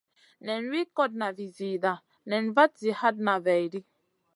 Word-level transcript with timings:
Nen 0.45 0.63
wi 0.71 0.81
kotna 0.97 1.27
vi 1.37 1.47
zida 1.57 1.93
nen 2.29 2.45
vat 2.55 2.73
zi 2.81 2.91
hatna 3.01 3.35
vaidi. 3.45 3.79